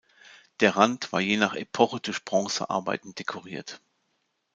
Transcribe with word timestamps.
Der 0.61 0.77
Rand 0.77 1.13
war 1.13 1.19
je 1.21 1.37
nach 1.37 1.53
Epoche 1.53 1.99
durch 1.99 2.25
Bronzearbeiten 2.25 3.13
dekoriert. 3.13 3.83